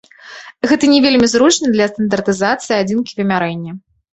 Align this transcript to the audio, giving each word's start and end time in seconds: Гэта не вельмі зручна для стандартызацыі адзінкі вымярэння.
Гэта 0.71 0.85
не 0.93 0.99
вельмі 1.05 1.27
зручна 1.35 1.71
для 1.75 1.85
стандартызацыі 1.93 2.77
адзінкі 2.81 3.13
вымярэння. 3.21 3.71